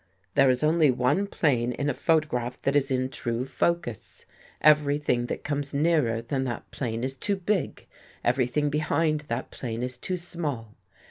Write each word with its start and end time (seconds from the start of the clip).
There 0.33 0.49
is 0.49 0.63
only 0.63 0.89
one 0.89 1.27
plane 1.27 1.73
in 1.73 1.87
a 1.87 1.93
photograph 1.93 2.59
that 2.63 2.75
is 2.75 2.89
in 2.89 3.09
true 3.09 3.45
focus. 3.45 4.25
Everything 4.59 5.27
that 5.27 5.43
comes 5.43 5.75
nearer 5.75 6.23
than 6.23 6.43
that 6.45 6.71
plane 6.71 7.03
is 7.03 7.15
too 7.15 7.35
big. 7.35 7.85
Everything 8.23 8.71
be 8.71 8.79
hind 8.79 9.19
that 9.27 9.51
plane 9.51 9.83
is 9.83 9.97
too 9.97 10.17
small. 10.17 10.73